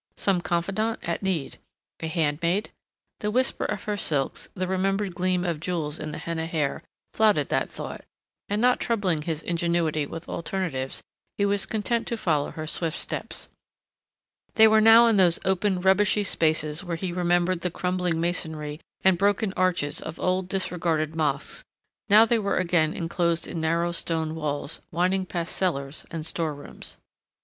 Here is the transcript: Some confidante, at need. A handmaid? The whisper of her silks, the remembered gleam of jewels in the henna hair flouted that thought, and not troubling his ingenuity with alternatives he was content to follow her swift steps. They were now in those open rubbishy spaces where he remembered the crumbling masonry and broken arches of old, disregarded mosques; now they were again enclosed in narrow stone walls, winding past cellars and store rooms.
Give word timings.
Some 0.17 0.41
confidante, 0.41 0.97
at 1.07 1.21
need. 1.21 1.59
A 1.99 2.07
handmaid? 2.07 2.71
The 3.19 3.29
whisper 3.29 3.65
of 3.65 3.83
her 3.83 3.95
silks, 3.97 4.49
the 4.55 4.65
remembered 4.65 5.13
gleam 5.13 5.45
of 5.45 5.59
jewels 5.59 5.99
in 5.99 6.09
the 6.11 6.17
henna 6.17 6.47
hair 6.47 6.81
flouted 7.13 7.49
that 7.49 7.69
thought, 7.69 8.01
and 8.49 8.59
not 8.59 8.79
troubling 8.79 9.21
his 9.21 9.43
ingenuity 9.43 10.07
with 10.07 10.27
alternatives 10.27 11.03
he 11.37 11.45
was 11.45 11.67
content 11.67 12.07
to 12.07 12.17
follow 12.17 12.49
her 12.49 12.65
swift 12.65 12.97
steps. 12.97 13.49
They 14.55 14.67
were 14.67 14.81
now 14.81 15.05
in 15.05 15.17
those 15.17 15.37
open 15.45 15.79
rubbishy 15.79 16.23
spaces 16.23 16.83
where 16.83 16.97
he 16.97 17.13
remembered 17.13 17.61
the 17.61 17.69
crumbling 17.69 18.19
masonry 18.19 18.79
and 19.03 19.19
broken 19.19 19.53
arches 19.55 20.01
of 20.01 20.19
old, 20.19 20.49
disregarded 20.49 21.15
mosques; 21.15 21.63
now 22.09 22.25
they 22.25 22.39
were 22.39 22.57
again 22.57 22.95
enclosed 22.95 23.47
in 23.47 23.61
narrow 23.61 23.91
stone 23.91 24.33
walls, 24.33 24.81
winding 24.91 25.27
past 25.27 25.55
cellars 25.55 26.07
and 26.09 26.25
store 26.25 26.55
rooms. 26.55 26.97